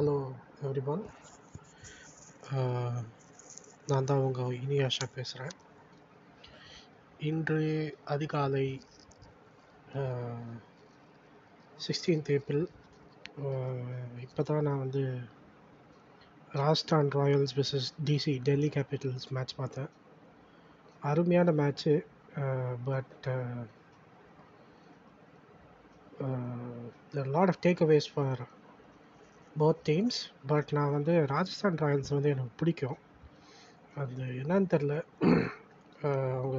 Hello 0.00 0.18
everyone 0.62 1.02
uh, 2.52 3.00
நான் 3.86 4.04
தான் 4.04 4.20
உங்கள் 4.20 4.54
இனியாஷா 4.60 5.06
பேசுகிறேன் 5.14 5.56
இன்று 7.20 7.58
அதிகாலை 8.04 8.62
சிக்ஸ்டீன்த் 11.78 12.30
ஏப்ரல் 12.30 12.64
இப்போ 14.20 14.42
தான் 14.42 14.62
நான் 14.62 14.78
வந்து 14.78 15.02
Rajasthan 16.52 17.10
Royals 17.14 17.54
versus 17.58 17.90
DC 18.04 18.34
Delhi 18.42 18.68
Capitals 18.68 19.28
match 19.30 19.54
பார்த்தேன். 19.54 19.90
அருமையான 21.02 21.52
match 21.52 21.94
but 22.84 23.28
lot 27.30 27.48
of 27.48 27.62
takeaways 27.82 28.10
for 28.14 28.42
both 29.60 29.82
teams 29.88 30.20
but 30.46 30.70
நான் 30.72 30.94
வந்து 30.96 31.14
ராஜஸ்தான் 31.32 31.80
ராயல்ஸ் 31.82 32.14
வந்து 32.14 32.30
எனக்கு 32.30 32.54
பிடிக்கும். 32.56 32.98
அது 33.96 34.22
என்னன்னு 34.42 34.70
தெரில 34.74 34.94
அவங்க 36.34 36.58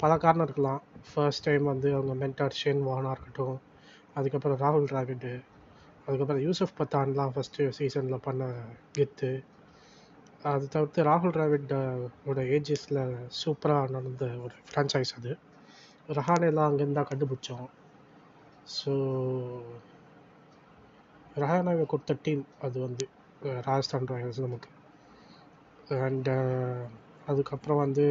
பல 0.00 0.12
காரணம் 0.18 0.46
இருக்கலாம். 0.46 0.80
ஃபர்ஸ்ட் 1.08 1.46
டைம் 1.46 1.64
வந்து 1.64 1.88
அவங்க 1.94 2.14
மென்டார் 2.22 2.58
ஷேன் 2.60 2.82
வானாக 2.82 3.14
இருக்கட்டும் 3.14 3.56
அதுக்கப்புறம் 4.16 4.60
ராகுல் 4.62 4.88
டிராவிடு 4.90 5.32
அதுக்கப்புறம் 6.06 6.44
யூசஃப் 6.46 6.78
பத்தான்லாம் 6.78 7.34
ஃபஸ்ட்டு 7.34 7.68
சீசனில் 7.78 8.24
பண்ண 8.26 8.44
கெத்து. 8.96 9.30
அது 10.44 10.66
தவிர்த்து 10.74 11.00
ராகுல் 11.02 11.34
டிராவிடோட 11.34 12.40
ஏஜஸில் 12.56 13.00
சூப்பராக 13.40 13.94
நடந்த 13.96 14.24
ஒரு 14.44 14.54
ஃப்ரான்ச்சைஸ் 14.68 15.14
அது. 15.18 15.32
ரஹானெல்லாம் 16.08 16.68
அங்கேருந்து 16.68 16.98
தான் 16.98 17.10
கண்டுபிடிச்சோம். 17.10 17.66
ஸோ 18.76 18.92
ரஹானாவை 21.42 21.84
கொடுத்த 21.92 22.16
டீம் 22.26 22.44
அது 22.66 22.76
வந்து 22.86 23.04
ராஜஸ்தான் 23.68 24.08
ராயல்ஸ் 24.12 24.44
நமக்கு. 24.46 24.70
அண்ட் 26.06 26.30
அதுக்கப்புறம் 27.30 27.82
வந்து 27.84 28.06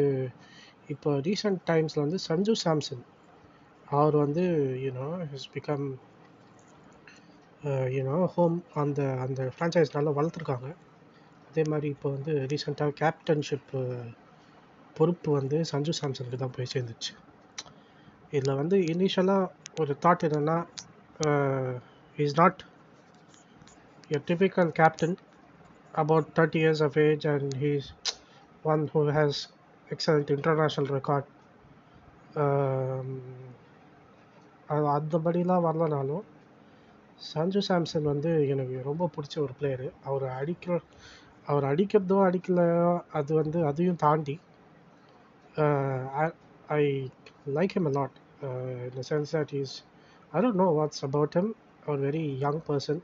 இப்போ 0.94 1.10
ரீசெண்ட் 1.28 1.62
டைம்ஸில் 1.70 2.04
வந்து 2.06 2.20
சஞ்சு 2.28 2.54
சாம்சன். 2.64 3.04
அவர் 4.00 4.16
வந்து 4.24 4.44
you know 4.86 5.08
he's 5.32 5.50
become 5.56 5.88
you know 7.96 8.18
home 8.36 8.58
அந்த 8.82 9.02
அந்த 9.26 9.42
ஃப்ரான்ச்சைஸ் 9.56 9.96
நல்லா 9.98 10.12
வளர்த்துருக்காங்க. 10.20 10.70
அதே 11.50 11.64
மாதிரி 11.72 11.88
இப்போ 11.96 12.08
வந்து 12.16 12.34
ரீசெண்டாக 12.52 12.96
கேப்டன்ஷிப்பு 13.02 13.82
பொறுப்பு 14.98 15.30
வந்து 15.40 15.58
சஞ்சு 15.72 15.94
சாம்சனுக்கு 16.00 16.40
தான் 16.44 16.56
போய் 16.56 16.74
சேர்ந்துச்சு. 16.74 17.14
இதில் 18.36 18.60
வந்து 18.62 18.78
இனிஷியலாக 18.94 19.52
ஒரு 19.82 19.94
தாட் 20.04 20.26
என்னென்னா 20.28 20.58
is 22.18 22.38
not 22.42 22.60
your 24.10 24.22
typical 24.22 24.72
captain 24.72 25.18
about 25.94 26.36
30 26.36 26.60
years 26.60 26.82
of 26.82 26.98
age 26.98 27.26
and 27.26 27.54
he's 27.56 27.94
one 28.64 28.88
who 28.88 29.06
has 29.08 29.48
excellent 29.88 30.30
international 30.30 30.88
record. 30.90 31.26
Um, 32.36 33.10
அது 34.70 34.88
அந்தபடிலாம் 34.96 35.64
வரலனாலும் 35.66 36.26
சஞ்சு 37.30 37.62
சாம்சன் 37.68 38.10
வந்து 38.10 38.32
எனக்கு 38.48 38.76
ரொம்ப 38.84 39.04
பிடிச்ச 39.16 39.36
ஒரு 39.46 39.54
பிளேயரு 39.60 39.88
அவர் 40.04 40.26
அடிக்கிற 40.40 40.74
அவர் 41.48 41.66
அடிக்கிறதோ 41.72 42.18
அடிக்கலையோ 42.28 42.92
அது 43.20 43.32
வந்து 43.34 43.60
அதையும் 43.70 44.02
தாண்டி 44.04 44.36
I 46.78 46.84
like 47.58 47.74
him 47.78 47.90
a 47.92 47.94
lot 48.00 48.20
in 48.86 48.98
the 49.00 49.06
sense 49.12 49.34
that 49.38 49.54
is 49.62 49.76
I 50.32 50.44
don't 50.44 50.62
know 50.64 50.70
what's 50.80 51.04
about 51.10 51.38
him 51.40 51.52
our 51.86 52.00
very 52.08 52.24
young 52.46 52.62
person 52.70 53.02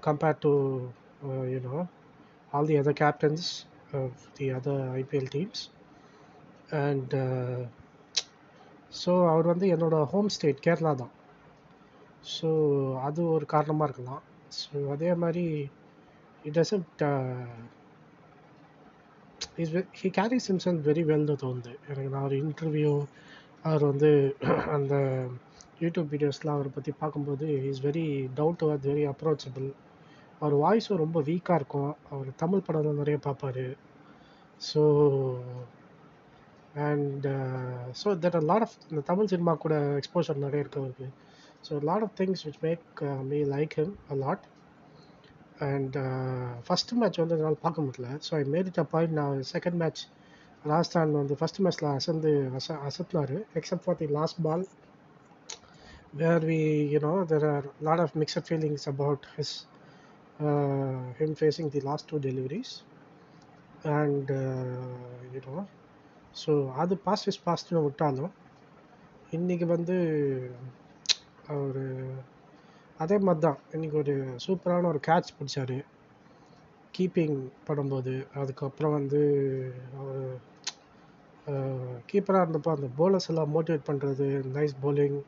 compared 0.00 0.40
to 0.42 0.92
uh, 1.24 1.42
you 1.42 1.60
know 1.60 1.88
all 2.52 2.64
the 2.64 2.78
other 2.78 2.92
captains 2.92 3.66
of 3.92 4.12
the 4.36 4.52
other 4.52 4.78
IPL 5.02 5.28
teams. 5.28 5.70
And 6.70 7.10
so 9.00 9.12
அவர் 9.30 9.46
வந்து 9.50 9.66
என்னோட 9.74 9.96
home 10.10 10.28
state 10.34 10.60
Kerala 10.66 10.94
தான். 10.94 11.14
So 12.34 12.48
அது 13.06 13.20
ஒரு 13.36 13.46
காரணமாக 13.46 13.88
இருக்கலாம். 13.88 14.22
So 14.58 14.90
அதே 14.94 15.14
மாதிரி 15.14 15.70
it 16.44 16.56
doesn't 16.58 17.02
is 19.62 19.72
he 20.00 20.10
carries 20.18 20.48
himself 20.50 20.80
very 20.88 21.04
well 21.10 21.26
தோணுது. 21.44 21.72
எனக்கு 21.88 22.12
நான் 22.14 22.22
ஒரு 22.22 22.36
இன்டர்வியூ 22.44 22.92
அவர் 23.62 23.84
வந்து 23.90 24.36
அந்த 24.76 24.94
யூடியூப் 25.82 26.12
வீடியோஸ்லாம் 26.12 26.56
அவரை 26.56 26.70
பற்றி 26.74 26.92
பார்க்கும்போது 27.00 27.46
is 27.70 27.82
very 27.86 28.04
down 28.38 28.58
to 28.60 28.66
earth 28.72 28.88
very 28.90 29.04
approachable 29.12 29.66
அவர் 30.40 30.54
வாய்ஸும் 30.62 31.02
ரொம்ப 31.02 31.18
வீக்காக 31.28 31.58
இருக்கும். 31.60 31.92
அவர் 32.12 32.28
தமிழ் 32.42 32.64
படம்லாம் 32.66 33.00
நிறைய 33.02 33.18
பார்ப்பார். 33.26 33.64
So 34.60 34.82
and 36.88 37.26
so 38.00 38.08
there 38.22 38.36
are 38.38 38.46
lot 38.50 38.64
of 38.66 38.76
இந்த 38.90 39.02
தமிழ் 39.10 39.30
சினிமா 39.32 39.52
கூட 39.64 39.74
எக்ஸ்போஷர் 40.00 40.44
நிறைய 40.46 40.64
இருக்கு 40.64 40.80
அவருக்கு. 40.82 41.08
So 41.66 41.74
lot 41.88 42.04
of 42.06 42.16
things 42.20 42.44
which 42.46 42.62
make 42.66 43.02
me 43.30 43.40
like 43.54 43.74
him 43.80 43.94
a 44.12 44.16
lot 44.24 44.44
and 45.68 45.96
first 46.66 46.98
match 47.00 47.20
வந்து 47.22 47.36
என்னால் 47.38 47.62
பார்க்க 47.66 47.86
முடியல. 47.86 48.08
So 48.26 48.30
I 48.40 48.42
made 48.54 48.70
it 48.72 48.82
a 48.84 48.88
point 48.94 49.14
நான் 49.20 49.38
செகண்ட் 49.54 49.78
மேட்ச் 49.82 50.02
ராஜஸ்தான் 50.64 51.18
வந்து 51.20 51.34
ஃபஸ்ட் 51.40 51.60
மேட்ச்சில் 51.64 51.90
அசந்து 51.98 52.30
அச 52.58 52.76
அசத்துனார். 52.88 53.36
Except 53.60 53.84
for 53.86 53.98
the 54.02 54.08
last 54.18 54.40
ball 54.46 54.64
where 56.14 56.40
we 56.40 56.58
you 56.92 57.00
know 57.00 57.24
there 57.24 57.44
are 57.44 57.64
a 57.70 57.84
lot 57.84 58.00
of 58.00 58.14
mixed 58.14 58.46
feelings 58.46 58.86
about 58.86 59.26
his 59.36 59.66
uh, 60.40 61.12
him 61.18 61.34
facing 61.34 61.70
the 61.70 61.80
last 61.80 62.08
two 62.08 62.20
deliveries. 62.20 62.82
And 63.84 64.30
uh, 64.32 64.84
you 65.34 65.42
know 65.46 65.62
so 66.42 66.52
அது 66.82 66.94
past 67.04 67.28
is 67.30 67.42
பாஸ்ட்னு 67.44 67.80
விட்டாலும் 67.82 68.32
இன்றைக்கி 69.36 69.66
வந்து 69.72 69.96
அவர் 71.54 71.84
அதே 72.98 73.16
மாதிரி 73.26 73.42
தான். 73.44 73.60
இன்றைக்கி 73.74 73.96
ஒரு 74.00 74.14
சூப்பரான 74.44 74.88
ஒரு 74.92 75.00
கேட்ச் 75.08 75.30
பிடிச்சார். 75.38 75.76
கீப்பிங் 76.96 77.38
பண்ணும்போது 77.68 78.14
அதுக்கப்புறம் 78.40 78.96
வந்து 78.98 79.20
அவர் 80.00 80.24
கீப்பராக 82.10 82.40
uh, 82.40 82.44
இருந்தப்போ 82.44 82.72
அந்த 82.76 82.88
போலர்ஸ் 82.98 83.30
எல்லாம் 83.32 83.54
மோட்டிவேட் 83.56 83.88
பண்ணுறது 83.88 84.26
நைஸ் 84.56 84.74
போலிங் 84.84 85.18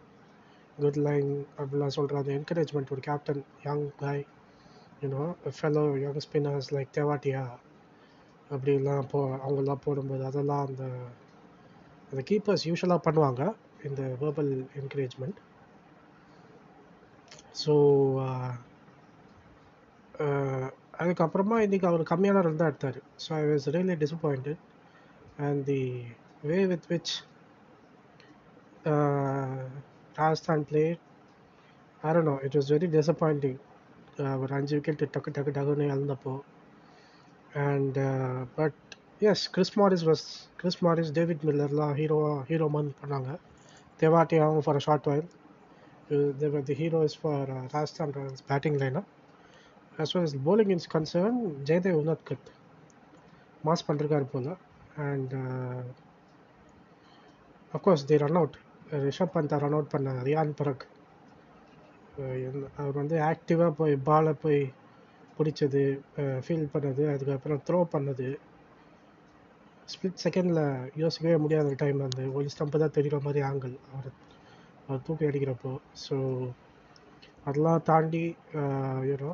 குட் 0.79 1.01
லைன் 1.07 1.31
அப்படிலாம் 1.59 1.95
சொல்கிற 1.97 2.19
அந்த 2.19 2.33
என்கரேஜ்மெண்ட் 2.39 2.93
ஒரு 2.95 3.03
captain 3.09 3.43
young 3.67 3.87
guy 3.97 4.25
you know 5.03 5.23
fellow 5.57 5.85
young 6.03 6.21
spinners 6.21 6.73
like 6.77 6.97
Tewatia 6.99 7.45
அப்படிலாம் 8.51 9.09
போ 9.13 9.21
அவங்கெல்லாம் 9.37 9.85
போடும்போது 9.85 10.25
அதெல்லாம் 10.25 10.65
அந்த 10.67 10.85
அந்த 12.11 12.23
கீப்பர்ஸ் 12.31 12.67
யூஸ்வலாக 12.69 13.05
பண்ணுவாங்க 13.07 13.43
இந்த 13.85 14.03
வேர்பல் 14.23 14.53
என்கரேஜ்மெண்ட் 14.81 15.41
ஸோ 17.63 17.75
அதுக்கப்புறமா 21.01 21.57
இன்றைக்கி 21.65 21.87
அவர் 21.89 22.11
கம்மியான 22.11 22.43
ரன் 22.45 22.61
தான் 22.61 22.71
எடுத்தார். 22.71 22.99
So 23.25 23.29
I 23.41 23.43
was 23.51 23.67
really 23.75 23.97
disappointed 24.05 24.61
and 25.39 25.61
the 25.65 25.81
way 26.43 26.59
with 26.67 26.87
which 26.93 27.15
Rajasthan 30.17 30.67
played 30.71 31.03
I 32.03 32.13
don't 32.15 32.27
know, 32.29 32.39
it 32.47 32.53
was 32.57 32.67
very 32.73 32.89
disappointing. 32.97 33.55
ஒரு 34.43 34.53
அஞ்சு 34.57 34.73
விக்கெட் 34.77 35.03
டக்கு 35.15 35.31
டக்கு 35.37 35.53
டக்குன்னு 35.57 35.87
இழந்தப்போ. 35.93 36.35
And 37.63 37.99
but 38.59 38.85
as 39.31 39.45
Chris 39.55 39.73
Morris 39.81 40.05
was 40.09 40.25
Chris 40.61 40.79
Morris 40.85 41.11
David 41.19 41.43
மில்லர்லாம் 41.49 41.95
ஹீரோவா 42.01 42.31
ஹீரோ 42.51 42.67
மந்த் 42.75 42.93
பண்ணாங்க. 43.03 43.31
தேவாட்டி 44.01 44.37
அவங்க 44.45 44.61
for 44.67 44.79
a 44.81 44.85
short 44.87 45.09
while 45.11 46.63
the 46.71 46.77
hero 46.83 47.01
is 47.09 47.19
for 47.23 47.49
Rajasthan 47.75 48.15
Royals 48.19 48.45
batting 48.51 48.79
லைனாக 48.83 49.05
as 50.05 50.15
well 50.17 50.27
is 50.29 50.37
bowling 50.49 50.73
is 50.77 50.91
concern 50.97 51.41
Jaydev 51.71 51.99
Unadkat 52.03 52.49
mass 53.65 53.87
பண்ணிருக்காரு 53.89 54.29
போல். 54.35 54.53
And 55.09 55.35
of course 57.77 58.07
the 58.13 58.19
run 58.25 58.41
out 58.43 58.59
Rishabh 59.07 59.35
பந்தை 59.35 59.57
run 59.63 59.77
out 59.77 59.93
பண்ண 59.93 60.19
ரியான் 60.29 60.57
பரக் 60.59 60.85
அவர் 62.81 62.99
வந்து 63.01 63.17
ஆக்டிவாக 63.31 63.73
போய் 63.79 63.95
பாலை 64.09 64.33
போய் 64.43 64.61
பிடிச்சது 65.39 65.83
ஃபீல் 66.45 66.71
பண்ணது 66.75 67.03
அதுக்கப்புறம் 67.15 67.63
த்ரோ 67.67 67.79
பண்ணது. 67.95 68.29
ஸ்பிளிட் 69.93 70.23
செகண்டில் 70.25 70.63
யோசிக்கவே 71.03 71.35
முடியாத 71.43 71.75
டைம் 71.83 71.99
அந்த 72.07 72.23
ஒரு 72.37 72.53
ஸ்டம்பு 72.55 72.81
தான் 72.83 72.95
தெரிகிற 72.97 73.19
மாதிரி 73.27 73.41
ஆங்கிள் 73.51 73.75
அவர் 73.93 74.09
அவர் 74.87 75.05
தூக்கி 75.07 75.29
அடிக்கிறப்போ. 75.31 75.73
ஸோ 76.05 76.17
அதெல்லாம் 77.49 77.85
தாண்டி 77.91 78.25
you know 79.11 79.33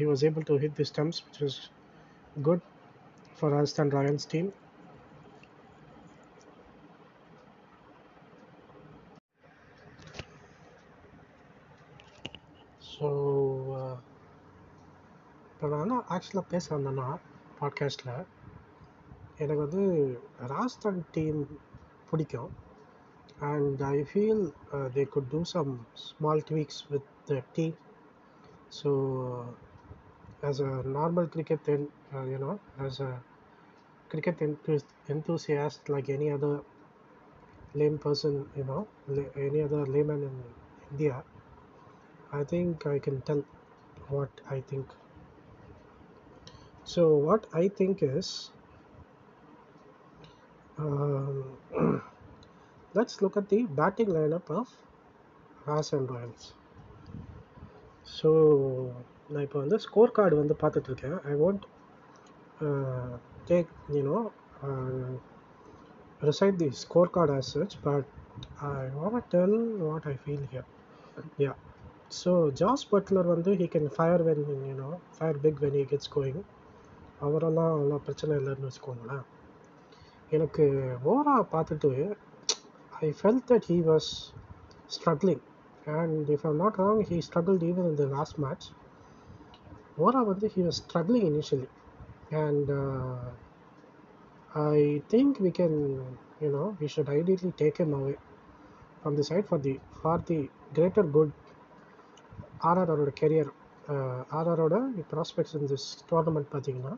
he 0.00 0.06
was 0.10 0.24
able 0.28 0.46
to 0.50 0.56
hit 0.64 0.76
the 0.80 0.86
stumps 0.92 1.20
which 1.26 1.40
is 1.48 1.58
good 2.36 2.64
for 3.38 3.52
Rajasthan 3.56 3.92
Royals 3.98 4.28
team 4.34 4.50
so 12.95 13.07
இப்போ 15.53 15.67
நான் 15.67 15.81
என்ன 15.81 16.03
ஆக்சுவலாக 16.09 16.49
பேச 16.49 16.77
வந்தேன்னா 16.77 17.07
பாட்காஸ்ட்டில் 17.59 18.13
எனக்கு 19.37 19.61
வந்து 19.67 19.83
ராஜஸ்தான் 20.47 21.05
டீம் 21.11 21.41
பிடிக்கும் 22.09 22.51
and 23.39 23.81
I 23.81 23.97
feel 24.03 24.43
they 24.93 25.05
could 25.07 25.29
do 25.29 25.43
some 25.43 25.71
small 25.93 26.43
tweaks 26.49 26.81
with 26.89 27.09
the 27.25 27.43
team 27.53 27.77
so 28.83 28.91
as 30.43 30.59
a 30.59 30.69
normal 30.87 31.25
cricket 31.27 31.59
then 31.63 31.81
uh, 32.15 32.23
you 32.23 32.37
know 32.37 32.53
as 32.79 32.99
a 32.99 33.09
cricket 34.11 34.37
enthus- 34.39 34.93
enthusiast 35.09 35.89
like 35.89 36.09
any 36.09 36.29
other 36.31 36.53
lame 37.75 37.97
person 37.97 38.33
you 38.55 38.63
know 38.63 38.79
la- 39.07 39.31
any 39.37 39.61
other 39.61 39.81
layman 39.85 40.21
in 40.29 40.35
india 40.91 41.17
i 42.31 42.43
think 42.43 42.85
i 42.85 42.97
can 42.99 43.17
tell 43.21 43.43
what 44.09 44.41
i 44.55 44.59
think 44.69 44.87
so 46.93 47.03
what 47.27 47.47
i 47.53 47.67
think 47.79 48.03
is 48.03 48.29
um, 50.77 51.59
let's 52.95 53.21
look 53.21 53.37
at 53.37 53.47
the 53.49 53.63
batting 53.79 54.07
lineup 54.07 54.49
of 54.59 54.67
Rajasthan 55.67 56.05
Royals. 56.13 56.43
So 58.17 58.29
நான் 59.31 59.43
இப்போ 59.47 59.59
வந்து 59.63 59.77
score 59.83 60.13
card 60.17 60.35
வந்து 60.39 60.55
பார்த்துட்ருக்கேன் 60.61 61.17
I 61.31 61.35
want 61.43 61.63
take 63.51 63.69
you know 63.97 64.17
recite 66.21 66.57
the 66.57 66.67
scorecard 66.79 67.29
as 67.37 67.47
such, 67.47 67.73
but 67.85 68.03
I 68.61 68.89
want 68.97 69.13
to 69.15 69.21
tell 69.35 69.53
what 69.87 70.03
I 70.05 70.15
feel 70.25 70.41
here. 70.51 70.65
Yeah. 71.37 71.55
So 72.19 72.31
Josh 72.59 72.83
Butler 72.91 73.23
வந்து 73.33 73.51
he 73.61 73.67
can 73.75 73.85
fire 73.97 74.21
when 74.27 74.39
you 74.69 74.75
know 74.79 74.91
fire 75.17 75.37
big 75.45 75.55
when 75.63 75.73
he 75.79 75.83
gets 75.91 76.07
going. 76.17 76.37
அவரெல்லாம் 77.25 77.71
அவ்வளோ 77.77 77.97
பிரச்சனை 78.05 78.35
இல்லைன்னு 78.39 78.67
வச்சுக்கோங்களேன் 78.67 79.25
எனக்கு 80.37 80.63
ஓரா 81.13 81.35
பார்த்துட்டு 81.53 81.91
I 83.05 83.09
felt 83.19 83.43
that 83.51 83.67
he 83.71 83.77
was 83.89 84.09
struggling 84.95 85.43
and 85.99 86.29
if 86.35 86.45
I'm 86.49 86.59
not 86.63 86.79
wrong 86.83 87.01
he 87.09 87.17
struggled 87.27 87.65
even 87.69 87.87
in 87.91 87.99
the 88.01 88.07
last 88.15 88.39
match 88.45 88.67
ஓரா 90.05 90.23
வந்து 90.31 90.49
he 90.55 90.63
was 90.69 90.81
struggling 90.85 91.27
initially 91.31 91.69
and 92.43 92.71
I 94.53 95.01
think 95.07 95.39
we 95.39 95.51
can, 95.51 95.73
you 96.41 96.49
know, 96.51 96.75
we 96.79 96.87
should 96.87 97.07
ideally 97.09 97.53
take 97.55 97.77
him 97.77 97.93
away 97.93 98.15
from 99.01 99.15
the 99.15 99.23
side 99.23 99.47
for 99.47 99.57
the 99.57 99.79
for 100.01 100.17
the 100.19 100.49
greater 100.73 101.03
good 101.03 101.31
ஆர்ஆரோட 102.70 103.12
கெரியர் 103.20 103.50
ஆர்ஆரோட 104.38 104.76
prospects 105.12 105.54
in 105.58 105.70
this 105.72 105.88
tournament 106.10 106.50
பார்த்தீங்கன்னா 106.54 106.94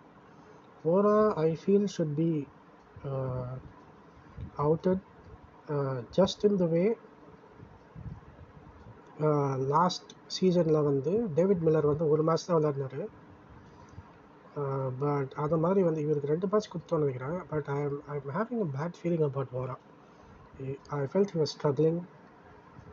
ஓரா 0.93 1.17
I 1.47 1.49
feel 1.63 1.89
should 1.97 2.17
be 2.21 2.31
outed 4.65 5.03
just 6.19 6.45
in 6.49 6.59
the 6.63 6.67
way 6.75 6.85
last 9.75 10.11
சீசனில் 10.37 10.87
வந்து 10.91 11.13
David 11.39 11.65
Miller 11.67 11.91
வந்து 11.91 12.05
ஒரு 12.13 12.23
match 12.29 12.47
தான் 12.49 12.59
விளையாடினார். 12.59 13.09
But 15.01 15.33
அதை 15.43 15.57
மாதிரி 15.65 15.81
வந்து 15.89 16.05
இவருக்கு 16.05 16.31
ரெண்டு 16.33 16.49
மேட்ச் 16.53 16.71
கொடுத்தோன்னு 16.73 17.05
நினைக்கிறேன். 17.05 17.39
But 17.51 17.69
I 17.75 17.79
I 18.15 18.17
having 18.37 18.63
a 18.67 18.69
bad 18.79 18.99
feeling 19.01 19.25
about 19.29 19.53
Vohra 19.61 19.77
I 20.99 21.01
felt 21.13 21.33
he 21.35 21.39
was 21.43 21.55
struggling 21.57 22.01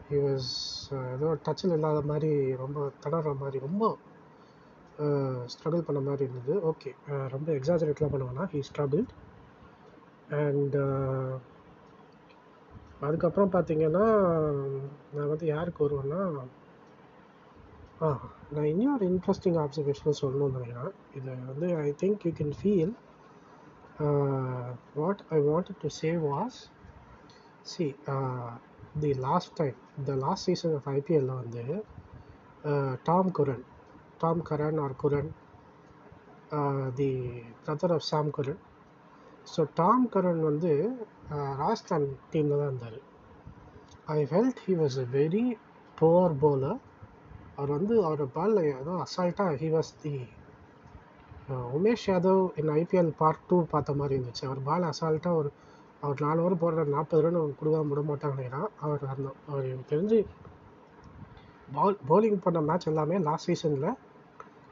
he 0.10 0.18
was 0.24 0.50
uh, 0.96 1.06
ஏதோ 1.14 1.28
டச்சில் 1.46 1.76
இல்லாத 1.76 2.00
மாதிரி 2.10 2.32
ரொம்ப 2.56 2.80
தடற 3.04 3.32
மாதிரி 3.40 3.58
ரொம்ப 3.60 3.84
uh, 5.06 5.38
ஸ்ட்ரகிள் 5.54 5.86
பண்ண 5.88 6.00
மாதிரி 6.08 6.24
இருந்தது. 6.28 6.56
ஓகே 6.72 6.92
uh, 7.12 7.26
ரொம்ப 7.34 7.48
எக்ஸாஜரேட்லாம் 7.60 8.14
பண்ணுவேன்னா 8.14 8.46
ஹீ 8.52 8.60
ஸ்ட்ரகிள்ட் 8.70 9.14
அண்ட் 10.42 10.76
அதுக்கப்புறம் 13.00 13.54
பார்த்தீங்கன்னா 13.56 14.06
நான் 15.16 15.32
வந்து 15.34 15.48
யாருக்கு 15.54 15.84
வருவேன்னா 15.86 16.22
ஆ 18.02 18.08
நான் 18.54 18.70
இன்னும் 18.72 18.94
ஒரு 18.96 19.06
இன்ட்ரெஸ்டிங் 19.12 19.60
ஆப்சர்வேஷன் 19.64 20.20
சொல்லணும்னு 20.22 20.58
நினைக்கிறேன். 20.58 20.94
இது 21.18 21.36
வந்து 21.52 21.68
I 21.88 21.90
think 22.04 22.26
you 22.28 22.34
can 22.40 22.56
feel 22.62 22.94
what 24.96 25.24
I 25.38 25.40
want 25.50 25.72
to 25.84 25.92
save 26.02 26.22
was 26.32 26.60
see 27.74 27.86
the 28.96 29.10
last 29.26 29.54
time 29.56 29.78
the 30.06 30.14
last 30.24 30.48
season 30.48 30.76
of 30.78 30.88
ஐபிஎல்ல 30.92 31.34
வந்து 31.42 31.64
Tom 33.04 33.32
Curran 33.38 33.66
Tom 34.22 34.44
Curran 34.50 34.80
or 34.84 34.96
Curran 35.02 35.32
the 37.00 37.10
brother 37.64 37.94
of 37.96 38.06
Sam 38.12 38.30
Curran 38.38 38.62
so 39.48 39.64
Tom 39.82 40.06
Curran 40.14 40.42
வந்து 40.50 40.72
ராஜஸ்தான் 41.62 42.06
டீமில் 42.32 42.60
தான் 42.60 42.70
இருந்தார். 42.70 43.00
I 44.16 44.18
felt 44.34 44.62
he 44.68 44.76
was 44.82 44.98
a 45.04 45.08
very 45.18 45.46
poor 45.98 46.36
bowler 46.44 46.80
அவர் 47.56 47.72
வந்து 47.78 47.96
அவர் 48.08 48.24
பாலில் 48.38 48.72
ஏதோ 48.80 48.96
அசால்ட்டாக 49.06 49.60
he 49.62 49.70
was 49.76 49.92
the 50.04 50.16
Umesh 51.78 52.08
Yadav 52.10 52.44
in 52.60 52.74
IPL 52.82 53.12
part 53.22 53.46
two 53.50 53.58
பார்த்த 53.74 54.00
மாதிரி 54.00 54.16
இருந்துச்சு. 54.18 54.44
அவர் 54.48 54.62
பால் 54.70 54.90
அசால்ட்டாக 54.92 55.40
ஒரு 55.42 55.50
அவர் 56.06 56.24
நாலு 56.26 56.42
ஓவர் 56.42 56.62
போடுற 56.62 56.84
நாற்பது 56.96 57.24
ரன் 57.26 57.40
அவர் 57.40 57.60
கொடுக்காம 57.60 57.90
விட 57.92 58.02
மாட்டாங்க 58.10 58.42
அவர் 58.84 59.06
அந்த 59.14 59.28
அவர் 59.50 59.70
எனக்கு 59.70 59.92
தெரிஞ்சு 59.94 60.20
பவுல் 61.70 61.98
பவுலிங் 62.10 62.44
பண்ண 62.44 62.60
மேட்ச் 62.62 62.90
எல்லாமே 62.92 63.18
லாஸ்ட் 63.28 63.50
சீசனில் 63.50 63.90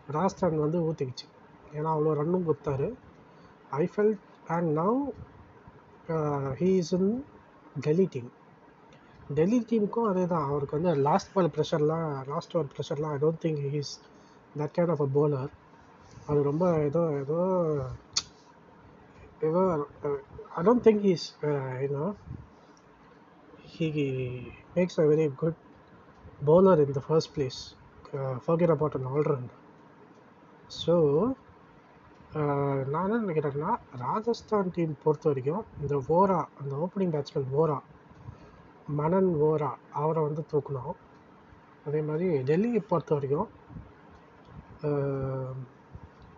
ராஜஸ்தான் 0.08 0.64
வந்து 0.64 0.80
ஊற்றிக்கிச்சு 0.88 1.28
ஏன்னா 1.76 1.90
அவ்வளோ 1.94 2.14
ரன்னும் 2.20 2.48
கொடுத்தாரு. 2.48 2.88
I 3.80 3.84
fell 3.92 4.14
and 4.56 4.70
now 4.80 5.00
he 6.60 6.70
is 6.82 6.94
in 6.98 7.10
Delhi 7.86 8.06
team 8.16 8.30
Delhi 9.34 9.60
டீமுக்கும் 9.70 10.10
அதே 10.10 10.24
தான் 10.26 10.48
அவருக்கு 10.50 10.78
வந்து 10.78 10.94
லாஸ்ட் 11.08 11.34
பால் 11.34 11.54
ப்ரெஷர்லாம் 11.56 12.08
last 12.32 12.56
over 12.56 12.72
ப்ரெஷர்லாம் 12.74 13.14
I 13.16 13.20
don't 13.24 13.42
think 13.46 13.62
he's 13.76 13.94
that 14.56 14.74
kind 14.76 14.94
of 14.96 15.04
a 15.06 15.10
bowler 15.18 15.52
அது 16.28 16.42
ரொம்ப 16.50 16.66
ஏதோ 16.90 17.04
ஏதோ 17.22 17.40
ever. 19.44 19.88
Uh, 20.04 20.18
I 20.58 20.64
don't 20.64 20.84
think 20.84 21.02
he's 21.02 21.26
uh, 21.44 21.74
you 21.84 21.92
know 21.96 22.10
he 23.76 23.88
makes 24.76 25.00
a 25.04 25.06
very 25.12 25.26
good 25.42 25.60
bowler 26.48 26.76
in 26.84 26.92
the 26.98 27.04
first 27.10 27.30
place. 27.36 27.60
Uh, 28.18 28.36
forget 28.48 28.70
about 28.76 28.96
an 29.00 29.06
all-rounder. 29.12 29.58
So 30.82 30.96
uh, 32.40 32.78
நான் 32.92 33.06
என்ன 33.06 33.22
நினைக்கிறேன்னா 33.24 33.72
Rajasthan 34.04 34.72
team 34.76 34.94
பொறுத்த 35.04 35.28
வரைக்கும் 35.32 35.64
இந்த 35.82 35.96
ஓரா 36.18 36.40
அந்த 36.62 36.74
ஓப்பனிங் 36.84 37.14
பேட்ஸ்மேன் 37.16 37.52
ஓரா 37.62 37.78
மனன் 39.00 39.32
ஓரா 39.50 39.72
அவரை 40.02 40.22
வந்து 40.28 40.44
தூக்கணும். 40.54 40.96
அதே 41.88 42.02
மாதிரி 42.10 42.28
டெல்லியை 42.50 42.82
பொறுத்த 42.92 43.14
வரைக்கும் 43.18 43.50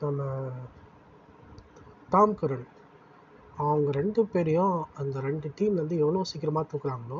நம்ம 0.01 0.23
டாம் 2.13 2.35
கருண் 2.39 2.65
அவங்க 3.55 3.89
ரெண்டு 3.91 4.21
பேரையும் 4.25 4.77
அந்த 4.97 5.19
ரெண்டு 5.19 5.47
டீம் 5.57 5.75
வந்து 5.75 5.95
எவ்வளோ 5.97 6.23
சீக்கிரமாக 6.31 6.65
தூக்குறாங்களோ 6.71 7.19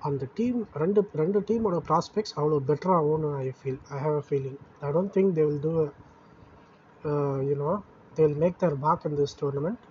அந்த 0.00 0.24
டீம் 0.34 0.60
ரெண்டு 0.74 1.00
ரெண்டு 1.14 1.38
டீமோட 1.48 1.76
ப்ராஸ்பெக்ட்ஸ் 1.88 2.34
அவ்வளோ 2.38 2.58
பெட்டராகும்னு 2.68 3.30
I 3.40 3.50
feel 3.58 3.80
I 3.90 3.98
have 3.98 4.16
a 4.16 4.24
feeling 4.28 4.58
I 4.82 4.90
don't 4.92 5.12
think 5.16 5.32
they 5.36 5.44
will 5.44 5.62
do 5.62 5.72
you know 7.50 7.72
they 8.16 8.22
will 8.26 8.38
make 8.38 8.58
their 8.62 8.76
mark 8.78 9.06
in 9.06 9.18
this 9.20 9.36
tournament 9.40 9.84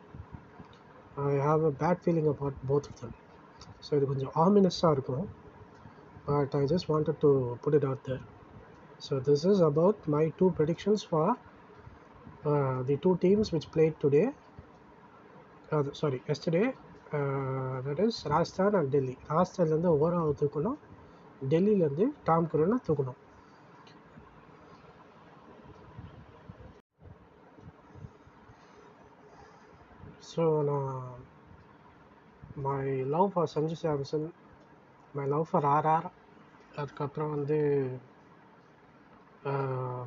I 1.27 1.37
have 1.39 1.63
a 1.65 1.73
bad 1.81 2.03
feeling 2.03 2.29
about 2.29 2.59
both 2.69 2.89
of 2.91 2.99
them 3.01 3.15
so 3.85 3.91
இது 3.97 4.05
கொஞ்சம் 4.05 4.35
ஆமினஸாக 4.45 4.95
இருக்கும் 4.97 5.25
but 6.27 6.55
I 6.55 6.63
just 6.65 6.89
wanted 6.91 7.19
to 7.19 7.31
put 7.63 7.75
it 7.75 7.87
out 7.89 8.05
there 8.05 8.23
so 8.99 9.15
this 9.23 9.45
is 9.51 9.63
about 9.63 10.01
my 10.09 10.23
two 10.39 10.47
predictions 10.57 11.03
for 11.09 11.33
the 12.85 12.95
two 13.03 13.11
teams 13.21 13.51
which 13.55 13.69
played 13.73 13.97
today 14.03 14.23
sorry 15.99 16.19
yesterday 16.31 16.63
that 17.85 18.01
is 18.05 18.19
Rajasthan 18.31 18.75
and 18.79 18.91
Delhi 18.95 19.15
ராஜஸ்தான்லேருந்து 19.33 19.91
ஓவராவை 19.95 20.33
தூக்கணும். 20.41 20.79
டெல்லியிலேருந்து 21.51 22.05
Tom 22.27 22.49
குரனை 22.51 22.77
தூக்கணும். 22.87 23.19
So 30.31 30.43
நான் 30.69 30.99
my 32.65 32.83
love 33.15 33.31
for 33.33 33.51
Sanju 33.55 33.77
Samson 33.81 34.27
my 35.17 35.25
love 35.33 35.49
for 35.49 35.67
RR 35.75 36.07
அதுக்கப்புறம் 36.81 37.33
வந்து 37.35 37.59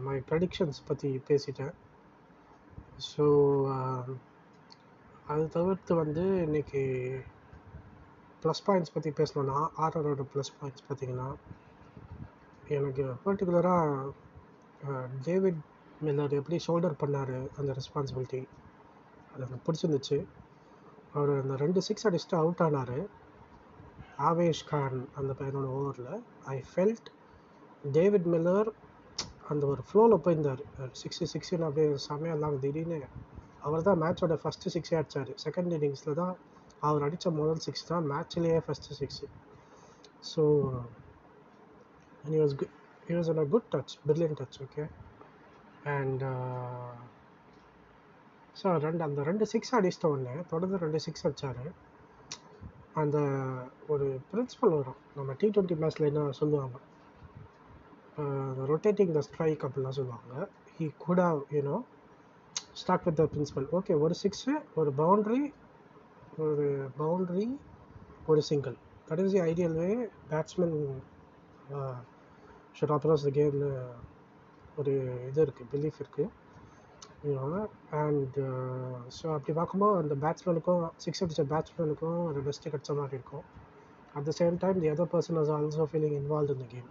my 0.07 0.17
predictions 0.31 0.81
பற்றி 0.89 1.11
பேசிட்டேன். 1.29 1.75
ஸோ 3.11 3.25
um, 3.77 4.11
அது 5.33 5.45
தவிர்த்து 5.49 5.93
வந்து 5.95 6.25
இன்னைக்கு 6.45 6.83
ப்ளஸ் 8.43 8.63
பாயிண்ட்ஸ் 8.67 8.93
பற்றி 8.95 9.11
பேசணுன்னா 9.21 9.57
ஆர்ஆரோட 9.85 10.25
ப்ளஸ் 10.33 10.53
பாயிண்ட்ஸ் 10.59 10.85
பார்த்தீங்கன்னா 10.89 11.29
எனக்கு 12.77 13.05
பர்டிகுலராக 13.25 14.13
டேவிட் 15.29 15.61
மில்லர் 16.05 16.37
எப்படி 16.39 16.57
ஷோல்டர் 16.67 16.97
பண்ணார் 17.03 17.35
அந்த 17.59 17.71
ரெஸ்பான்சிபிலிட்டி 17.79 18.43
அது 19.33 19.45
எனக்கு 19.47 19.67
பிடிச்சிருந்துச்சு. 19.67 20.19
அவர் 21.15 21.33
அந்த 21.43 21.55
ரெண்டு 21.65 21.81
சிக்ஸ் 21.87 22.07
அடிச்சுட்டு 22.09 22.39
அவுட் 22.43 22.63
ஆனார். 22.67 22.99
ஆவேஷ் 24.29 24.65
கான் 24.71 24.99
அந்த 25.19 25.33
பையனோட 25.41 25.69
ஓவரில் 25.79 26.13
ஐ 26.55 26.57
ஃபெல்ட் 26.71 27.09
டேவிட் 27.97 28.29
மில்லர் 28.35 28.71
அந்த 29.49 29.65
ஒரு 29.73 29.83
ஃப்ளோவில் 29.89 30.25
போயிருந்தார். 30.27 30.63
சிக்ஸு 31.03 31.27
சிக்ஸ்னு 31.33 31.67
அப்படியே 31.69 31.89
செமையாக 32.09 32.39
இல்லாமல் 32.39 32.63
திடீர்னு 32.65 33.01
அவர் 33.67 33.87
தான் 33.89 34.01
மேட்சோட 34.03 34.35
ஃபஸ்ட்டு 34.43 34.73
சிக்ஸே 34.75 34.97
அடித்தார் 35.01 35.33
செகண்ட் 35.45 35.75
இன்னிங்ஸில் 35.77 36.19
தான் 36.21 36.35
அவர் 36.89 37.05
அடித்த 37.07 37.31
முதல் 37.41 37.65
சிக்ஸ் 37.67 37.89
தான் 37.91 38.07
மேட்ச்லேயே 38.13 38.59
first 38.67 38.99
six 39.01 39.27
so 40.33 40.43
he 42.29 42.37
was 42.43 42.55
good 42.61 42.75
he 43.07 43.15
was 43.19 43.31
on 43.33 43.43
a 43.45 43.47
good 43.55 43.69
touch 43.75 43.95
brilliant 44.07 44.39
touch 44.41 44.59
okay 44.67 44.85
and 45.97 46.23
so 48.61 48.77
ரெண்டு 48.87 49.03
அந்த 49.07 49.23
ரெண்டு 49.31 49.47
சிக்ஸ் 49.53 49.75
அடிச்சிட்ட 49.79 50.07
உடனே 50.13 50.35
தொடர்ந்து 50.53 50.77
ரெண்டு 50.85 51.01
சிக்ஸ் 51.07 51.27
அடித்தார் 51.29 51.65
அந்த 53.01 53.19
ஒரு 53.93 54.07
பிரின்சிபல் 54.29 54.75
வரும். 54.77 55.01
நம்ம 55.17 55.33
டி 55.41 55.47
ட்வெண்ட்டி 55.55 55.77
மேட்ச்சில் 55.81 56.09
என்ன 56.11 56.23
சொல்லுவாங்க? 56.39 56.77
ரொட்டேட்டிங் 58.71 59.13
த 59.17 59.23
ஸ்ட்ரைக் 59.27 59.65
அப்படிலாம் 59.67 59.99
சொல்லுவாங்க. 59.99 60.33
He 60.77 60.87
could 61.05 61.23
have 61.27 61.43
you know 61.57 61.77
start 62.77 63.05
with 63.05 63.17
the 63.17 63.25
principle 63.33 63.69
okay 63.73 63.95
ஒரு 64.01 64.15
சிக்ஸு 64.23 64.53
ஒரு 64.75 64.91
பவுண்ட்ரி 64.97 65.41
ஒரு 66.39 66.67
பவுண்ட்ரி 66.99 67.47
ஒரு 68.27 68.41
single 68.43 68.77
that 69.09 69.19
is 69.19 69.33
the 69.33 69.43
ideal 69.43 69.77
way 69.77 69.89
batsman 70.29 70.77
should 72.79 72.95
approach 72.97 73.27
the 73.27 73.31
கேம்னு 73.31 73.71
ஒரு 74.77 74.93
இது 75.29 75.41
இருக்குது 75.45 75.71
பிலீஃப் 75.75 76.01
இருக்குது 76.03 76.33
அண்ட் 78.01 78.37
ஸோ 79.17 79.27
அப்படி 79.35 79.53
பார்க்கும்போது 79.53 80.01
அந்த 80.03 80.15
பேட்ஸ்மேனுக்கும் 80.25 80.83
சிக்ஸ் 80.97 81.23
அடித்த 81.23 81.45
பேட்ஸ்மேனுக்கும் 81.45 82.21
ஒரு 82.27 82.41
பெஸ்ட்டு 82.41 82.73
கிடச்ச 82.73 82.95
மாதிரி 82.95 83.17
இருக்கும். 83.19 83.47
At 84.15 84.25
the 84.25 84.33
same 84.39 84.59
time 84.59 84.81
the 84.81 84.91
other 84.91 85.11
person 85.15 85.41
is 85.43 85.53
also 85.57 85.87
feeling 85.91 86.17
involve 86.21 86.53
in 86.55 86.63
the 86.65 86.69
game 86.69 86.91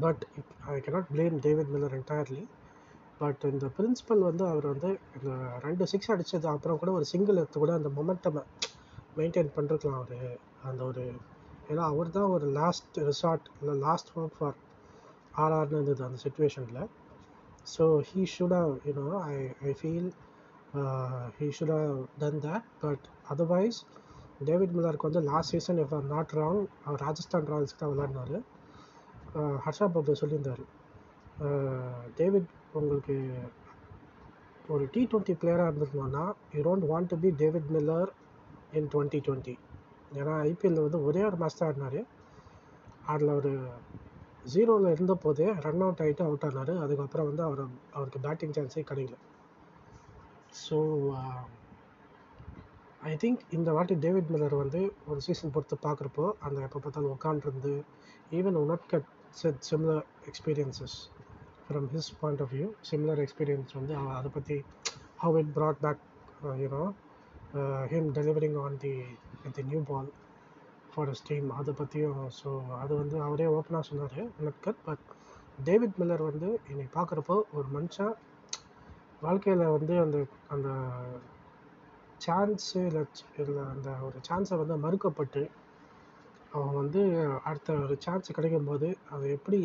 but 0.00 0.22
I 0.66 0.76
cannot 0.80 1.10
blame 1.12 1.38
David 1.38 1.72
Miller 1.74 1.96
entirely 1.98 2.44
but 3.20 3.42
இந்த 3.50 3.66
பிரின்சிபல் 3.76 4.22
வந்து 4.28 4.44
அவர் 4.46 4.66
வந்து 4.72 4.90
இந்த 5.16 5.30
ரெண்டு 5.58 5.84
சிக்ஸ் 5.86 6.10
அடித்தது 6.14 6.48
அப்புறம் 6.48 6.78
கூட 6.78 6.92
ஒரு 6.92 7.06
சிங்கிள் 7.12 7.40
எடுத்து 7.42 7.58
கூட 7.58 7.72
அந்த 7.74 7.90
மொமெண்டமை 7.98 8.42
மெயின்டைன் 9.18 9.54
பண்ணிருக்கலாம் 9.56 10.00
அவர். 10.00 10.38
அந்த 10.62 10.80
ஒரு 10.84 11.04
ஏன்னா 11.70 11.84
அவர் 11.92 12.10
தான் 12.10 12.30
ஒரு 12.30 12.46
லாஸ்ட் 12.52 12.98
ரிசார்ட் 13.08 13.46
இல்லை 13.60 13.74
லாஸ்ட் 13.78 14.12
ஹோப் 14.14 14.36
ஃபார் 14.38 14.56
ஆர்ஆர்னு 15.34 15.76
இருந்தது 15.78 16.04
அந்த 16.04 16.18
சுச்சுவேஷனில் 16.24 16.82
so 17.66 17.84
he 18.08 18.22
should 18.34 18.56
have 18.58 18.72
you know 18.88 19.06
I 19.28 19.36
I 19.62 19.72
feel 19.72 20.10
he 21.38 21.46
should 21.58 21.74
have 21.76 22.00
done 22.18 22.40
that 22.40 22.66
but 22.80 23.04
otherwise 23.28 23.78
David 24.44 24.74
மில்லருக்கு 24.76 25.08
வந்து 25.08 25.22
last 25.30 25.52
season 25.54 25.78
if 25.78 25.94
are 25.94 26.06
not 26.06 26.34
wrong 26.40 26.62
அவர் 26.84 27.00
ராஜஸ்தான் 27.00 27.48
ராயல்ஸ்க்கு 27.52 27.82
தான் 27.82 27.94
விளாடினார் 27.94 28.34
ஹர்ஷா 29.64 29.86
uh, 29.86 29.92
பாபு 29.92 30.12
சொல்லியிருந்தார். 30.20 30.60
Uh, 31.40 31.73
டேவிட் 32.16 32.50
உங்களுக்கு 32.72 33.16
ஒரு 34.68 34.84
டி 34.92 35.00
ட்வெண்ட்டி 35.10 35.34
பிளேயராக 35.40 35.70
இருந்திருந்தோன்னா 35.70 36.24
you 36.54 36.60
don't 36.68 36.86
want 36.90 37.10
to 37.12 37.16
be 37.24 37.30
David 37.42 37.70
Miller 37.76 38.10
in 38.78 38.88
twenty 38.94 39.20
twenty 39.26 39.54
ஏன்னா 40.18 40.34
ஐபிஎல்லில் 40.50 40.86
வந்து 40.86 41.00
ஒரே 41.08 41.22
ஒரு 41.28 41.36
மேட்ச் 41.36 41.58
தான் 41.58 41.68
ஆடினார். 41.70 42.00
அதில் 43.12 43.36
ஒரு 43.38 43.52
ஜீரோவில் 44.52 44.92
இருந்த 44.94 45.14
போதே 45.24 45.46
ரன் 45.64 45.82
அவுட் 45.84 46.02
ஆகிட்டு 46.04 46.24
அவுட் 46.26 46.46
ஆனார். 46.48 46.72
அதுக்கப்புறம் 46.84 47.28
வந்து 47.30 47.42
அவர் 47.48 47.62
அவருக்கு 47.96 48.20
பேட்டிங் 48.26 48.54
சான்ஸே 48.56 48.84
கிடைக்கல. 48.90 49.16
ஸோ 50.64 50.78
ஐ 53.10 53.12
திங்க் 53.22 53.40
இந்த 53.56 53.70
வாட்டி 53.76 53.94
டேவிட் 54.04 54.30
மில்லர் 54.34 54.56
வந்து 54.62 54.80
ஒரு 55.10 55.20
சீசன் 55.26 55.54
பொறுத்து 55.54 55.76
பார்க்குறப்போ 55.86 56.26
அந்த 56.46 56.60
எப்போ 56.66 56.78
பார்த்தாலும் 56.84 57.14
உட்காண்டிருந்து 57.16 57.72
even 58.38 58.58
Unadkat 58.62 59.08
said 59.40 59.60
similar 59.70 60.04
experiences 60.30 60.96
from 61.66 61.86
his 61.92 62.10
point 62.20 62.40
of 62.40 62.52
view 62.54 62.66
similar 62.90 63.20
experience 63.22 63.72
வந்து 63.72 63.92
அவ 63.96 64.10
அதை 64.14 64.30
பற்றி 64.30 64.56
how 65.16 65.36
it 65.38 65.52
brought 65.56 65.80
back 65.80 66.02
you know 66.62 66.82
him 67.92 68.08
delivering 68.12 68.58
on 68.62 68.76
the 68.78 68.92
the 69.52 69.62
new 69.62 69.80
ball 69.82 70.10
for 70.92 71.10
us 71.10 71.24
team 71.28 71.48
அதை 71.50 71.72
பற்றியும் 71.74 72.20
ஸோ 72.40 72.50
அது 72.80 72.92
வந்து 72.96 73.16
அவரே 73.20 73.46
ஓப்பனாக 73.54 73.82
சொன்னார் 73.82 74.20
உனட்கட் 74.40 74.82
பட் 74.84 75.04
டேவிட் 75.64 75.98
மில்லர் 75.98 76.28
வந்து 76.30 76.48
என்னை 76.70 76.86
பார்க்குறப்போ 76.94 77.36
ஒரு 77.52 77.68
மனுஷன் 77.74 78.14
வாழ்க்கையில் 79.20 79.64
வந்து 79.68 79.94
அந்த 80.00 80.18
அந்த 80.48 80.68
சான்ஸு 82.20 82.80
இல்லை 82.88 83.02
இல்லை 83.42 83.62
அந்த 83.72 83.90
ஒரு 84.02 84.18
சான்ஸை 84.28 84.56
வந்து 84.58 84.76
மறுக்கப்பட்டு 84.84 85.42
அவன் 86.52 86.74
வந்து 86.74 87.00
அடுத்த 87.44 87.72
ஒரு 87.78 87.94
சான்ஸ் 87.98 88.36
கிடைக்கும்போது 88.36 88.88
அதை 89.10 89.26
எப்படி 89.30 89.60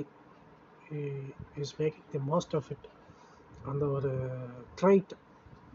is 1.64 1.74
making 1.82 2.08
the 2.14 2.20
most 2.32 2.56
of 2.60 2.70
it 2.76 2.88
அந்த 3.64 3.84
ஒரு 3.90 4.12
ட்ரைட் 4.80 5.14